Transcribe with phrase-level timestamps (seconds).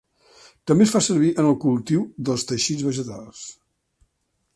[0.69, 3.43] També es fa servir en el cultiu dels teixits vegetals.